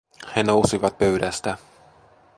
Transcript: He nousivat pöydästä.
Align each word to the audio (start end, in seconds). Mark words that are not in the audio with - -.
He 0.35 0.41
nousivat 0.43 0.97
pöydästä. 0.97 1.57